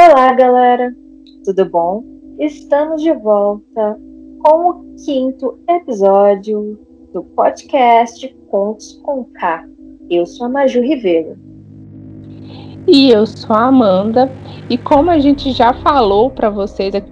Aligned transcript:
Olá, 0.00 0.32
galera! 0.32 0.94
Tudo 1.44 1.64
bom? 1.64 2.04
Estamos 2.38 3.02
de 3.02 3.12
volta 3.14 3.98
com 4.44 4.70
o 4.70 4.94
quinto 5.04 5.58
episódio 5.68 6.78
do 7.12 7.24
podcast 7.24 8.32
Contos 8.48 8.92
com 9.02 9.24
K. 9.24 9.64
Eu 10.08 10.24
sou 10.24 10.46
a 10.46 10.50
Maju 10.50 10.82
Ribeiro. 10.82 11.36
E 12.86 13.10
eu 13.10 13.26
sou 13.26 13.56
a 13.56 13.64
Amanda. 13.64 14.30
E 14.70 14.78
como 14.78 15.10
a 15.10 15.18
gente 15.18 15.50
já 15.50 15.74
falou 15.74 16.30
para 16.30 16.48
vocês 16.48 16.94
aqui 16.94 17.10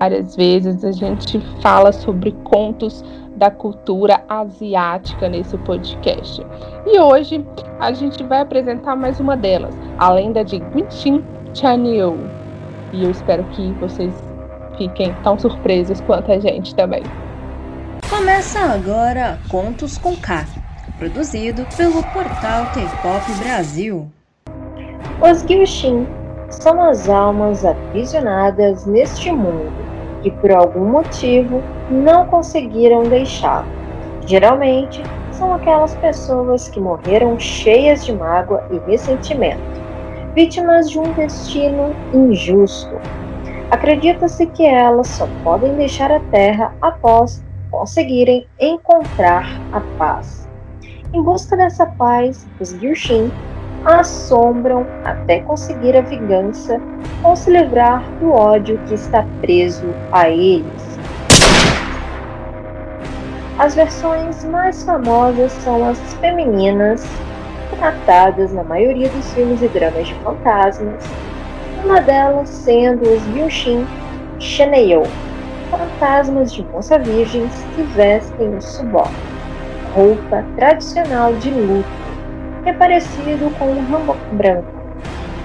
várias 0.00 0.34
vezes, 0.34 0.84
a 0.84 0.90
gente 0.90 1.38
fala 1.62 1.92
sobre 1.92 2.32
contos 2.42 3.04
da 3.36 3.52
cultura 3.52 4.20
asiática 4.28 5.28
nesse 5.28 5.56
podcast. 5.58 6.44
E 6.86 6.98
hoje 6.98 7.46
a 7.78 7.92
gente 7.92 8.24
vai 8.24 8.40
apresentar 8.40 8.96
mais 8.96 9.20
uma 9.20 9.36
delas, 9.36 9.72
a 9.96 10.12
lenda 10.12 10.44
de 10.44 10.58
Gwinchin 10.58 11.22
Chanyu. 11.54 12.18
E 12.92 13.04
eu 13.04 13.10
espero 13.10 13.44
que 13.44 13.72
vocês 13.72 14.12
fiquem 14.76 15.14
tão 15.22 15.38
surpresos 15.38 16.00
quanto 16.02 16.32
a 16.32 16.38
gente 16.38 16.74
também. 16.74 17.02
Começa 18.08 18.58
agora 18.60 19.38
Contos 19.48 19.98
com 19.98 20.16
K, 20.16 20.44
produzido 20.98 21.66
pelo 21.76 22.02
portal 22.02 22.66
K-Pop 22.72 23.32
Brasil. 23.44 24.08
Os 25.20 25.42
Gyushin 25.42 26.06
são 26.48 26.82
as 26.82 27.08
almas 27.08 27.64
aprisionadas 27.64 28.86
neste 28.86 29.30
mundo 29.30 29.70
que 30.22 30.30
por 30.30 30.50
algum 30.50 30.84
motivo 30.84 31.62
não 31.90 32.26
conseguiram 32.26 33.04
deixá-lo. 33.04 33.66
Geralmente 34.26 35.02
são 35.32 35.54
aquelas 35.54 35.94
pessoas 35.96 36.68
que 36.68 36.78
morreram 36.78 37.38
cheias 37.38 38.04
de 38.04 38.12
mágoa 38.12 38.62
e 38.70 38.90
ressentimento 38.90 39.79
vítimas 40.34 40.90
de 40.90 40.98
um 40.98 41.12
destino 41.12 41.94
injusto. 42.12 43.00
Acredita-se 43.70 44.46
que 44.46 44.64
elas 44.64 45.08
só 45.08 45.28
podem 45.42 45.74
deixar 45.76 46.10
a 46.10 46.20
Terra 46.30 46.74
após 46.80 47.42
conseguirem 47.70 48.46
encontrar 48.58 49.46
a 49.72 49.80
paz. 49.96 50.48
Em 51.12 51.22
busca 51.22 51.56
dessa 51.56 51.86
paz, 51.86 52.46
os 52.60 52.70
Gyushin 52.80 53.30
assombram 53.84 54.86
até 55.04 55.40
conseguir 55.40 55.96
a 55.96 56.02
vingança 56.02 56.80
ou 57.24 57.34
se 57.34 57.50
livrar 57.50 58.02
do 58.20 58.32
ódio 58.32 58.78
que 58.86 58.94
está 58.94 59.24
preso 59.40 59.86
a 60.12 60.28
eles. 60.28 60.98
As 63.58 63.74
versões 63.74 64.44
mais 64.44 64.82
famosas 64.84 65.52
são 65.52 65.88
as 65.88 65.98
femininas 66.14 67.04
tratadas 67.80 68.52
na 68.52 68.62
maioria 68.62 69.08
dos 69.08 69.32
filmes 69.32 69.62
e 69.62 69.68
dramas 69.68 70.06
de 70.06 70.14
fantasmas, 70.16 71.02
uma 71.82 72.00
delas 72.00 72.48
sendo 72.48 73.02
os 73.02 73.36
Yushin 73.36 73.86
Sheneo, 74.38 75.02
fantasmas 75.70 76.52
de 76.52 76.62
moça 76.66 76.98
virgens 76.98 77.52
que 77.74 77.82
vestem 77.94 78.54
o 78.54 78.60
subó, 78.60 79.08
roupa 79.94 80.44
tradicional 80.56 81.32
de 81.36 81.50
luto, 81.50 81.88
que 82.62 82.68
é 82.68 82.72
parecido 82.74 83.50
com 83.58 83.64
um 83.64 83.80
hanbok 83.80 84.20
branco, 84.32 84.68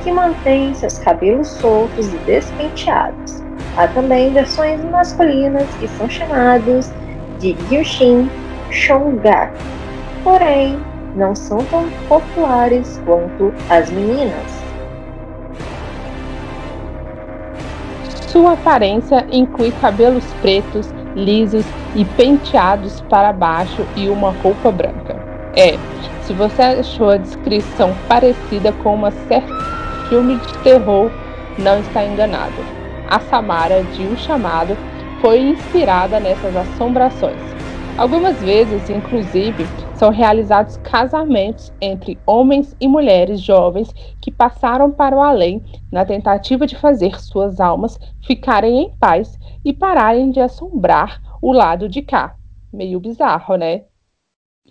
que 0.03 0.11
mantém 0.11 0.73
seus 0.73 1.00
cabelos 1.00 1.47
soltos 1.47 2.13
e 2.13 2.17
despenteados. 2.25 3.41
Há 3.78 3.88
também 3.88 4.33
versões 4.33 4.83
masculinas 4.83 5.67
que 5.80 5.88
são 5.88 6.09
chamados 6.09 6.91
de 7.39 7.56
Yushin 7.72 8.30
Shongak, 8.72 9.53
porém 10.23 10.78
não 11.16 11.36
são 11.36 11.60
tão 11.66 11.90
populares 12.08 13.02
quanto 13.06 13.54
as 13.70 13.90
meninas. 13.90 14.66
Sua 18.28 18.54
aparência 18.54 19.26
inclui 19.32 19.72
cabelos 19.80 20.26
pretos, 20.42 20.94
lisos 21.16 21.66
e 21.96 22.04
penteados 22.04 23.00
para 23.10 23.31
baixo 23.31 23.86
e 23.96 24.09
uma 24.09 24.31
roupa 24.31 24.72
branca. 24.72 25.16
É, 25.56 25.78
se 26.24 26.34
você 26.34 26.62
achou 26.62 27.12
a 27.12 27.18
descrição 27.18 27.96
parecida 28.09 28.74
com 28.84 28.94
uma 28.94 29.12
certa 29.12 29.54
filme 30.09 30.36
de 30.36 30.58
terror, 30.59 31.09
não 31.58 31.80
está 31.80 32.04
enganado. 32.04 32.54
A 33.09 33.20
Samara 33.20 33.84
de 33.84 34.04
O 34.04 34.18
Chamado 34.18 34.75
foi 35.22 35.40
inspirada 35.40 36.20
nessas 36.20 36.56
assombrações. 36.56 37.40
Algumas 37.98 38.36
vezes, 38.42 38.90
inclusive, 38.90 39.66
são 39.95 40.09
realizados 40.09 40.78
casamentos 40.78 41.73
entre 41.81 42.19
homens 42.25 42.75
e 42.79 42.88
mulheres 42.88 43.39
jovens 43.39 43.94
que 44.22 44.31
passaram 44.31 44.91
para 44.91 45.16
o 45.16 45.22
além 45.22 45.63
na 45.91 46.06
tentativa 46.06 46.67
de 46.67 46.75
fazer 46.75 47.19
suas 47.19 47.59
almas 47.59 47.97
ficarem 48.25 48.83
em 48.83 48.91
paz 48.97 49.39
e 49.63 49.73
pararem 49.73 50.31
de 50.31 50.39
assombrar 50.39 51.22
o 51.41 51.51
lado 51.51 51.88
de 51.88 52.01
cá. 52.01 52.35
Meio 52.73 53.00
bizarro, 53.00 53.56
né? 53.56 53.83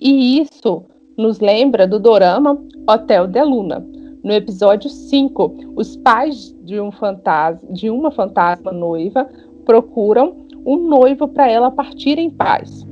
E 0.00 0.40
isso 0.40 0.84
nos 1.16 1.40
lembra 1.40 1.86
do 1.86 1.98
dorama 1.98 2.58
Hotel 2.88 3.26
de 3.26 3.42
Luna. 3.42 3.84
No 4.22 4.32
episódio 4.32 4.90
5, 4.90 5.74
os 5.76 5.96
pais 5.96 6.54
de, 6.62 6.80
um 6.80 6.90
fantasma, 6.90 7.72
de 7.72 7.88
uma 7.90 8.10
fantasma 8.10 8.72
noiva 8.72 9.28
procuram 9.64 10.46
um 10.66 10.76
noivo 10.76 11.28
para 11.28 11.48
ela 11.48 11.70
partir 11.70 12.18
em 12.18 12.30
paz 12.30 12.83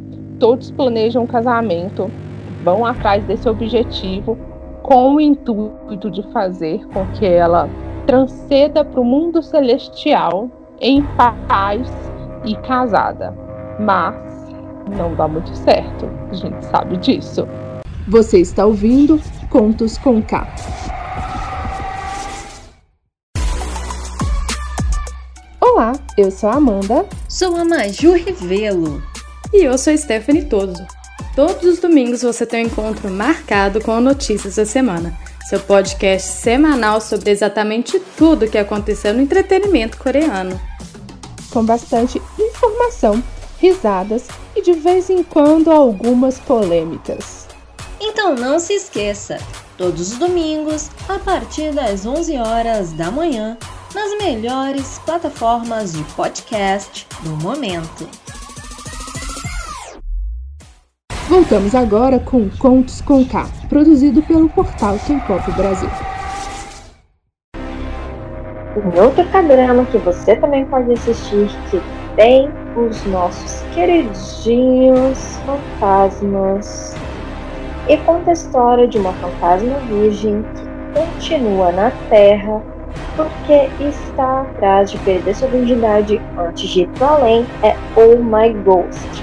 todos 0.43 0.73
planejam 0.73 1.23
um 1.23 1.27
casamento, 1.27 2.11
vão 2.65 2.85
atrás 2.85 3.25
desse 3.27 3.49
objetivo 3.49 4.37
com 4.83 5.15
o 5.15 5.21
intuito 5.21 6.11
de 6.11 6.21
fazer 6.33 6.85
com 6.89 7.07
que 7.13 7.25
ela 7.25 7.71
transceda 8.09 8.85
para 8.85 9.01
o 9.01 9.05
mundo 9.05 9.41
celestial 9.41 10.51
em 10.81 11.01
paz 11.17 11.89
e 12.45 12.57
casada. 12.57 13.33
Mas 13.79 14.17
não 14.99 15.15
dá 15.15 15.29
muito 15.29 15.55
certo, 15.55 16.11
a 16.29 16.35
gente 16.35 16.65
sabe 16.65 16.97
disso. 16.97 17.47
Você 18.09 18.41
está 18.41 18.67
ouvindo 18.67 19.21
Contos 19.49 19.97
com 19.97 20.21
K. 20.21 20.45
Olá, 25.61 25.93
eu 26.19 26.33
sou 26.33 26.51
a 26.51 26.55
Amanda. 26.55 27.07
Sou 27.29 27.55
a 27.55 27.65
Maju 27.65 28.15
Rivelo. 28.15 29.12
E 29.53 29.65
eu 29.65 29.77
sou 29.77 29.97
Stephanie 29.97 30.47
Toso. 30.47 30.87
Todos 31.37 31.63
os 31.65 31.79
domingos 31.79 32.23
você 32.23 32.47
tem 32.47 32.65
um 32.65 32.67
encontro 32.69 33.11
marcado 33.11 33.83
com 33.83 34.01
notícias 34.01 34.57
da 34.57 34.65
semana, 34.65 35.15
seu 35.47 35.61
podcast 35.61 36.27
semanal 36.27 37.03
sobre 37.03 37.31
exatamente 37.31 38.01
tudo 38.17 38.47
o 38.47 38.51
que 38.51 38.57
aconteceu 38.57 39.13
no 39.13 39.21
entretenimento 39.21 39.99
coreano. 39.99 40.59
Com 41.51 41.67
bastante 41.67 42.21
informação, 42.39 43.23
risadas 43.59 44.27
e 44.57 44.63
de 44.63 44.73
vez 44.73 45.11
em 45.11 45.23
quando 45.23 45.71
algumas 45.71 46.39
polêmicas. 46.39 47.47
Então 48.01 48.35
não 48.35 48.59
se 48.59 48.73
esqueça, 48.73 49.39
todos 49.77 50.13
os 50.13 50.19
domingos, 50.19 50.91
a 51.11 51.19
partir 51.19 51.73
das 51.75 52.07
11 52.07 52.39
horas 52.39 52.93
da 52.93 53.11
manhã, 53.11 53.59
nas 53.95 54.17
melhores 54.17 54.99
plataformas 55.05 55.93
de 55.93 56.03
podcast 56.15 57.07
do 57.23 57.37
momento. 57.37 58.09
Voltamos 61.33 61.75
agora 61.75 62.19
com 62.19 62.51
Contos 62.59 63.01
com 63.01 63.25
K, 63.25 63.47
produzido 63.67 64.21
pelo 64.21 64.51
portal 64.51 64.99
K-Pop 64.99 65.51
Brasil. 65.53 65.89
Um 68.77 69.03
outro 69.03 69.25
programa 69.29 69.87
que 69.87 69.97
você 69.97 70.37
também 70.37 70.67
pode 70.67 70.93
assistir 70.93 71.49
que 71.71 71.81
tem 72.17 72.51
os 72.77 73.03
nossos 73.07 73.63
queridinhos 73.73 75.39
fantasmas. 75.47 76.95
E 77.89 77.97
conta 77.97 78.29
a 78.29 78.35
história 78.35 78.87
de 78.87 78.99
uma 78.99 79.15
fantasma 79.15 79.79
virgem 79.89 80.45
que 80.55 81.01
continua 81.01 81.73
na 81.73 81.91
Terra 82.11 82.61
porque 83.17 83.71
está 83.83 84.43
atrás 84.43 84.91
de 84.91 84.99
perder 84.99 85.35
sua 85.35 85.49
virgindade 85.49 86.21
antes 86.37 86.69
de 86.69 86.83
ir 86.83 86.89
para 86.89 87.07
além. 87.07 87.47
É 87.63 87.75
Oh 87.97 88.23
My 88.23 88.53
Ghost 88.53 89.22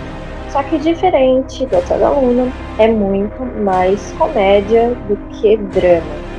só 0.50 0.64
que 0.64 0.78
diferente 0.80 1.66
da 1.68 1.80
Toda 1.82 2.10
Luna, 2.10 2.52
é 2.78 2.88
muito 2.88 3.46
mais 3.64 4.12
comédia 4.14 4.96
do 5.08 5.16
que 5.36 5.58
drama. 5.58 6.30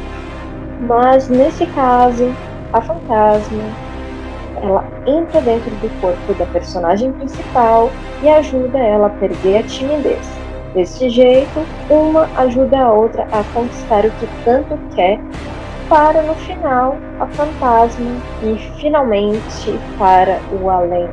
Mas 0.88 1.28
nesse 1.28 1.66
caso, 1.66 2.32
a 2.72 2.80
fantasma 2.80 3.62
ela 4.62 4.84
entra 5.06 5.40
dentro 5.40 5.70
do 5.76 6.00
corpo 6.00 6.34
da 6.34 6.46
personagem 6.46 7.12
principal 7.12 7.90
e 8.22 8.28
ajuda 8.28 8.78
ela 8.78 9.06
a 9.06 9.10
perder 9.10 9.58
a 9.58 9.62
timidez. 9.62 10.30
Desse 10.74 11.08
jeito, 11.08 11.60
uma 11.88 12.28
ajuda 12.36 12.78
a 12.78 12.92
outra 12.92 13.26
a 13.32 13.42
conquistar 13.54 14.04
o 14.04 14.10
que 14.10 14.28
tanto 14.44 14.78
quer, 14.94 15.18
para 15.88 16.22
no 16.22 16.34
final 16.34 16.96
a 17.18 17.26
fantasma 17.26 18.06
e 18.44 18.56
finalmente 18.80 19.78
para 19.98 20.38
o 20.62 20.70
além. 20.70 21.08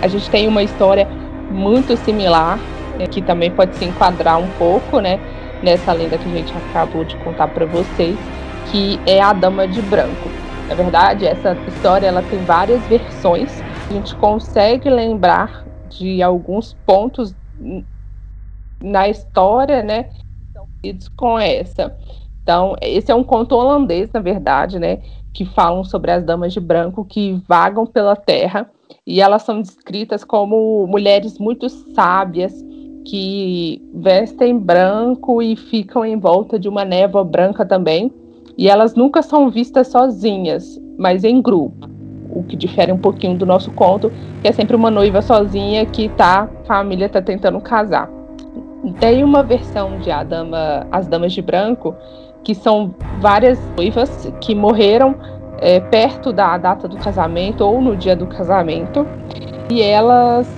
A 0.00 0.08
gente 0.08 0.30
tem 0.30 0.48
uma 0.48 0.62
história 0.62 1.06
muito 1.52 1.96
similar, 1.96 2.58
né, 2.98 3.06
que 3.06 3.22
também 3.22 3.50
pode 3.50 3.76
se 3.76 3.84
enquadrar 3.84 4.38
um 4.38 4.48
pouco, 4.58 5.00
né, 5.00 5.20
nessa 5.62 5.92
lenda 5.92 6.18
que 6.18 6.28
a 6.28 6.36
gente 6.36 6.52
acabou 6.56 7.04
de 7.04 7.16
contar 7.18 7.48
para 7.48 7.66
vocês, 7.66 8.16
que 8.70 8.98
é 9.06 9.20
a 9.20 9.32
Dama 9.32 9.68
de 9.68 9.80
Branco. 9.82 10.28
Na 10.68 10.74
verdade, 10.74 11.26
essa 11.26 11.56
história 11.68 12.06
ela 12.06 12.22
tem 12.22 12.38
várias 12.44 12.80
versões. 12.86 13.60
A 13.88 13.92
gente 13.92 14.14
consegue 14.16 14.88
lembrar 14.88 15.64
de 15.90 16.22
alguns 16.22 16.72
pontos 16.86 17.34
na 18.82 19.08
história, 19.08 19.82
né? 19.82 20.06
Com 21.16 21.38
essa. 21.38 21.94
Então, 22.42 22.74
esse 22.80 23.12
é 23.12 23.14
um 23.14 23.22
conto 23.22 23.54
holandês, 23.54 24.10
na 24.12 24.20
verdade, 24.20 24.78
né? 24.78 24.98
Que 25.32 25.44
falam 25.44 25.84
sobre 25.84 26.10
as 26.10 26.24
damas 26.24 26.52
de 26.52 26.60
branco 26.60 27.04
que 27.04 27.40
vagam 27.46 27.86
pela 27.86 28.16
terra 28.16 28.68
e 29.06 29.20
elas 29.20 29.42
são 29.42 29.60
descritas 29.60 30.24
como 30.24 30.86
mulheres 30.86 31.38
muito 31.38 31.68
sábias 31.68 32.54
que 33.04 33.82
vestem 33.94 34.58
branco 34.58 35.42
e 35.42 35.56
ficam 35.56 36.04
em 36.04 36.18
volta 36.18 36.58
de 36.58 36.68
uma 36.68 36.84
névoa 36.84 37.24
branca 37.24 37.66
também. 37.66 38.12
E 38.56 38.68
elas 38.68 38.94
nunca 38.94 39.22
são 39.22 39.50
vistas 39.50 39.88
sozinhas, 39.88 40.80
mas 40.98 41.24
em 41.24 41.40
grupo. 41.40 41.88
O 42.30 42.42
que 42.42 42.56
difere 42.56 42.92
um 42.92 42.98
pouquinho 42.98 43.36
do 43.36 43.44
nosso 43.44 43.70
conto, 43.72 44.10
que 44.40 44.48
é 44.48 44.52
sempre 44.52 44.76
uma 44.76 44.90
noiva 44.90 45.20
sozinha 45.20 45.84
que 45.84 46.08
tá, 46.10 46.48
a 46.62 46.64
família 46.64 47.08
tá 47.08 47.20
tentando 47.20 47.60
casar. 47.60 48.10
Tem 48.98 49.22
uma 49.22 49.42
versão 49.42 49.98
de 49.98 50.10
a 50.10 50.22
Dama, 50.22 50.86
As 50.90 51.06
Damas 51.06 51.32
de 51.32 51.42
Branco, 51.42 51.94
que 52.42 52.54
são 52.54 52.94
várias 53.20 53.58
noivas 53.76 54.32
que 54.40 54.54
morreram 54.54 55.14
é, 55.62 55.78
perto 55.80 56.32
da 56.32 56.58
data 56.58 56.88
do 56.88 56.96
casamento 56.98 57.64
ou 57.64 57.80
no 57.80 57.96
dia 57.96 58.16
do 58.16 58.26
casamento. 58.26 59.06
E 59.70 59.80
elas 59.80 60.52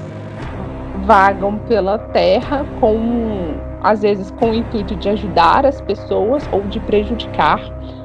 vagam 1.05 1.59
pela 1.69 1.99
terra 1.99 2.65
com 2.81 3.55
às 3.83 4.01
vezes 4.01 4.31
com 4.31 4.51
o 4.51 4.55
intuito 4.55 4.97
de 4.97 5.11
ajudar 5.11 5.67
as 5.67 5.79
pessoas 5.83 6.49
ou 6.51 6.63
de 6.63 6.81
prejudicar 6.81 7.61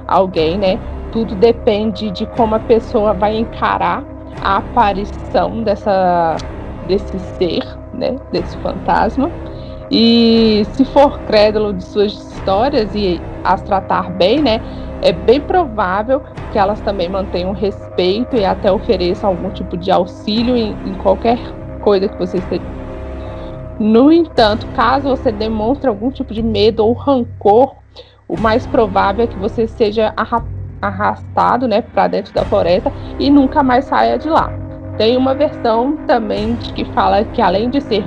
alguém, 0.05 0.57
né? 0.57 0.77
Tudo 1.11 1.33
depende 1.35 2.11
de 2.11 2.25
como 2.25 2.55
a 2.55 2.59
pessoa 2.59 3.13
vai 3.13 3.37
encarar 3.37 4.03
a 4.43 4.57
aparição 4.57 5.63
dessa 5.63 6.35
desse 6.85 7.17
ser, 7.19 7.63
né, 7.93 8.15
desse 8.31 8.57
fantasma. 8.57 9.31
E 9.91 10.65
se 10.73 10.83
for 10.85 11.19
crédulo 11.21 11.73
de 11.73 11.83
suas 11.83 12.11
histórias 12.11 12.93
e 12.93 13.21
as 13.43 13.61
tratar 13.61 14.11
bem, 14.11 14.41
né, 14.41 14.59
é 15.01 15.11
bem 15.11 15.39
provável 15.39 16.21
que 16.51 16.57
elas 16.57 16.79
também 16.81 17.09
mantenham 17.09 17.51
respeito 17.53 18.35
e 18.35 18.45
até 18.45 18.71
ofereçam 18.71 19.29
algum 19.29 19.49
tipo 19.49 19.77
de 19.77 19.91
auxílio 19.91 20.55
em, 20.55 20.71
em 20.85 20.93
qualquer 20.95 21.37
coisa 21.81 22.07
que 22.07 22.17
você 22.17 22.37
esteja 22.37 22.79
no 23.79 24.11
entanto, 24.11 24.67
caso 24.75 25.07
você 25.07 25.31
demonstre 25.31 25.87
algum 25.87 26.11
tipo 26.11 26.33
de 26.33 26.43
medo 26.43 26.85
ou 26.85 26.91
rancor, 26.91 27.75
o 28.27 28.37
mais 28.37 28.67
provável 28.67 29.23
é 29.23 29.27
que 29.27 29.39
você 29.39 29.67
seja 29.67 30.13
arrastado 30.81 31.65
né, 31.65 31.81
para 31.81 32.09
dentro 32.09 32.33
da 32.33 32.43
floresta 32.43 32.91
e 33.17 33.29
nunca 33.29 33.63
mais 33.63 33.85
saia 33.85 34.19
de 34.19 34.29
lá. 34.29 34.51
Tem 34.97 35.15
uma 35.15 35.33
versão 35.33 35.95
também 36.05 36.57
que 36.57 36.83
fala 36.93 37.23
que 37.23 37.41
além 37.41 37.69
de 37.69 37.79
ser, 37.79 38.03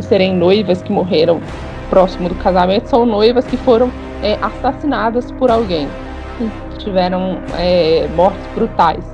serem 0.00 0.34
noivas 0.34 0.82
que 0.82 0.90
morreram 0.90 1.40
próximo 1.88 2.28
do 2.28 2.34
casamento, 2.34 2.88
são 2.88 3.06
noivas 3.06 3.46
que 3.46 3.56
foram 3.58 3.92
é, 4.22 4.38
assassinadas 4.40 5.30
por 5.32 5.50
alguém, 5.50 5.88
tiveram 6.78 7.38
é, 7.58 8.08
mortes 8.14 8.46
brutais. 8.54 9.04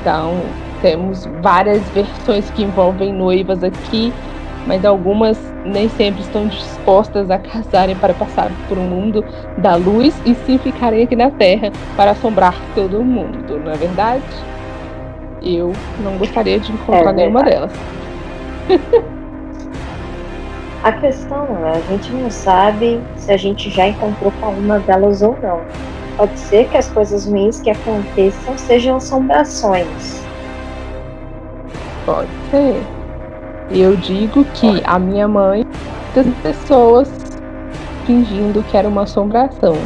Então 0.00 0.40
temos 0.82 1.26
várias 1.42 1.82
versões 1.90 2.50
que 2.50 2.62
envolvem 2.62 3.12
noivas 3.12 3.62
aqui 3.64 4.12
mas 4.66 4.84
algumas 4.84 5.38
nem 5.64 5.88
sempre 5.88 6.20
estão 6.20 6.46
dispostas 6.48 7.30
a 7.30 7.38
casarem 7.38 7.96
para 7.96 8.12
passar 8.12 8.50
por 8.68 8.76
um 8.76 8.82
mundo 8.82 9.24
da 9.58 9.76
luz 9.76 10.14
e 10.26 10.34
sim 10.34 10.58
ficarem 10.58 11.04
aqui 11.04 11.16
na 11.16 11.30
Terra 11.30 11.70
para 11.96 12.10
assombrar 12.10 12.54
todo 12.74 13.02
mundo, 13.02 13.58
não 13.64 13.72
é 13.72 13.76
verdade? 13.76 14.24
Eu 15.42 15.72
não 16.02 16.18
gostaria 16.18 16.58
de 16.58 16.72
encontrar 16.72 17.10
é 17.10 17.12
nenhuma 17.12 17.42
delas. 17.42 17.72
a 20.82 20.92
questão 20.92 21.46
é, 21.66 21.76
a 21.76 21.80
gente 21.80 22.12
não 22.12 22.30
sabe 22.30 23.00
se 23.16 23.32
a 23.32 23.36
gente 23.36 23.70
já 23.70 23.88
encontrou 23.88 24.32
com 24.40 24.46
alguma 24.46 24.78
delas 24.80 25.22
ou 25.22 25.36
não. 25.42 25.60
Pode 26.16 26.38
ser 26.38 26.68
que 26.68 26.76
as 26.76 26.88
coisas 26.90 27.26
ruins 27.26 27.60
que 27.60 27.70
aconteçam 27.70 28.56
sejam 28.56 28.96
assombrações. 28.96 30.24
Pode 32.04 32.28
ser. 32.50 32.82
Eu 33.70 33.96
digo 33.96 34.44
que 34.54 34.80
a 34.84 34.98
minha 34.98 35.26
mãe 35.26 35.66
tem 36.14 36.30
pessoas 36.42 37.10
fingindo 38.06 38.62
que 38.62 38.76
era 38.76 38.88
uma 38.88 39.02
assombração. 39.02 39.76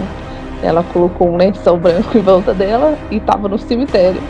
Ela 0.62 0.84
colocou 0.92 1.30
um 1.30 1.36
lençol 1.36 1.78
branco 1.78 2.16
em 2.16 2.20
volta 2.20 2.52
dela 2.52 2.96
e 3.10 3.16
estava 3.16 3.48
no 3.48 3.58
cemitério. 3.58 4.20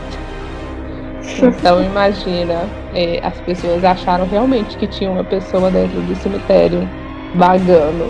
Então 1.38 1.82
imagina, 1.82 2.68
é, 2.94 3.20
as 3.24 3.38
pessoas 3.40 3.84
acharam 3.84 4.26
realmente 4.26 4.76
que 4.76 4.86
tinha 4.86 5.10
uma 5.10 5.24
pessoa 5.24 5.70
dentro 5.70 6.00
do 6.02 6.14
cemitério 6.16 6.88
vagando. 7.34 8.06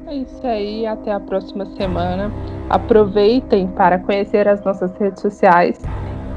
É 0.06 0.14
isso 0.17 0.46
aí, 0.46 0.87
até 0.87 1.12
a 1.12 1.20
próxima 1.20 1.67
semana. 1.76 2.32
Aproveitem 2.70 3.69
para 3.69 3.99
conhecer 3.99 4.49
as 4.49 4.64
nossas 4.64 4.96
redes 4.96 5.20
sociais 5.20 5.78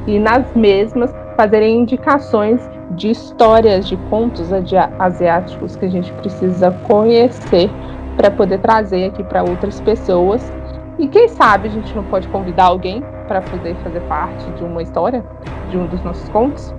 e 0.08 0.20
nas 0.20 0.54
mesmas 0.56 1.14
fazerem 1.38 1.80
indicações 1.82 2.60
de 2.92 3.12
histórias 3.12 3.88
de 3.88 3.96
contos 4.10 4.52
asiáticos 5.00 5.76
que 5.76 5.86
a 5.86 5.90
gente 5.90 6.12
precisa 6.14 6.72
conhecer 6.88 7.70
para 8.16 8.32
poder 8.32 8.60
trazer 8.60 9.06
aqui 9.06 9.24
para 9.24 9.44
outras 9.44 9.80
pessoas. 9.82 10.52
E 10.98 11.08
quem 11.08 11.28
sabe 11.28 11.68
a 11.68 11.72
gente 11.72 11.96
não 11.96 12.04
pode 12.04 12.28
convidar 12.28 12.66
alguém 12.66 13.02
para 13.28 13.42
poder 13.42 13.76
fazer 13.78 14.02
parte 14.02 14.50
de 14.52 14.64
uma 14.64 14.82
história, 14.82 15.24
de 15.70 15.78
um 15.78 15.86
dos 15.86 16.04
nossos 16.04 16.28
contos. 16.30 16.74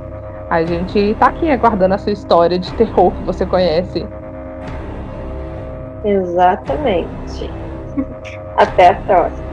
A 0.51 0.65
gente 0.65 0.99
está 0.99 1.27
aqui 1.29 1.51
aguardando 1.51 1.95
a 1.95 1.99
sua 1.99 2.13
história 2.13 2.59
de 2.59 2.73
terror 2.75 3.13
que 3.13 3.23
você 3.25 3.47
conhece 3.47 4.07
Exatamente. 6.05 7.51
Até 8.57 8.89
a 8.89 8.95
próxima. 8.95 9.50